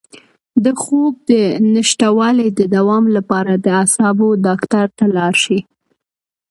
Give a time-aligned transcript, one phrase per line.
[0.63, 1.31] د خوب د
[1.73, 5.59] نشتوالي د دوام لپاره د اعصابو ډاکټر ته لاړ شئ